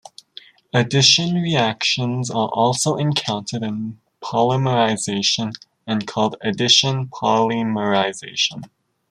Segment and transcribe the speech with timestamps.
[0.73, 8.67] Addition reactions are also encountered in polymerizations and called addition polymerization.